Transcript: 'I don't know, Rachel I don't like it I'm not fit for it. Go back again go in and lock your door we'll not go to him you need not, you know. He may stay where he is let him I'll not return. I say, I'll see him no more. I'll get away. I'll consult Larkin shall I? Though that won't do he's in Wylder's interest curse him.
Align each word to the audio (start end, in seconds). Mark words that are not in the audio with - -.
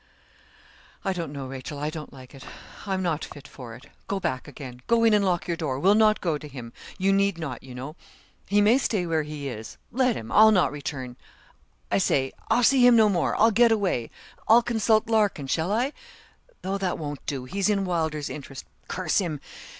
'I 1.05 1.13
don't 1.13 1.31
know, 1.31 1.45
Rachel 1.45 1.77
I 1.77 1.91
don't 1.91 2.11
like 2.11 2.33
it 2.33 2.43
I'm 2.87 3.03
not 3.03 3.23
fit 3.23 3.47
for 3.47 3.75
it. 3.75 3.85
Go 4.07 4.19
back 4.19 4.47
again 4.47 4.81
go 4.87 5.03
in 5.03 5.13
and 5.13 5.23
lock 5.23 5.47
your 5.47 5.55
door 5.55 5.77
we'll 5.79 5.93
not 5.93 6.21
go 6.21 6.39
to 6.39 6.47
him 6.47 6.73
you 6.97 7.13
need 7.13 7.37
not, 7.37 7.61
you 7.61 7.75
know. 7.75 7.95
He 8.47 8.61
may 8.61 8.79
stay 8.79 9.05
where 9.05 9.21
he 9.21 9.47
is 9.47 9.77
let 9.91 10.15
him 10.15 10.31
I'll 10.31 10.49
not 10.51 10.71
return. 10.71 11.17
I 11.91 11.99
say, 11.99 12.31
I'll 12.49 12.63
see 12.63 12.83
him 12.83 12.95
no 12.95 13.09
more. 13.09 13.39
I'll 13.39 13.51
get 13.51 13.71
away. 13.71 14.09
I'll 14.47 14.63
consult 14.63 15.05
Larkin 15.07 15.45
shall 15.45 15.71
I? 15.71 15.93
Though 16.63 16.79
that 16.79 16.97
won't 16.97 17.23
do 17.27 17.45
he's 17.45 17.69
in 17.69 17.85
Wylder's 17.85 18.27
interest 18.31 18.65
curse 18.87 19.19
him. 19.19 19.39